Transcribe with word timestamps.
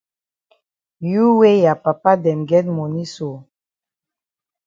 You 1.11 1.23
wey 1.39 1.57
ya 1.65 1.73
papa 1.83 2.11
dem 2.23 2.39
get 2.49 2.65
moni 2.75 3.05
so! 3.15 3.29